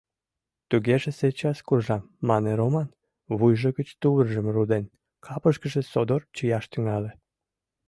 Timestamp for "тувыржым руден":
4.01-4.85